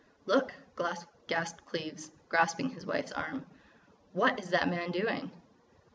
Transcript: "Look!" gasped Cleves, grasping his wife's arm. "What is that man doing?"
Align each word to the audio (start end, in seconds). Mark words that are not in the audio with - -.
"Look!" 0.25 0.51
gasped 1.27 1.63
Cleves, 1.67 2.09
grasping 2.27 2.71
his 2.71 2.87
wife's 2.87 3.11
arm. 3.11 3.45
"What 4.13 4.39
is 4.39 4.49
that 4.49 4.67
man 4.67 4.89
doing?" 4.89 5.29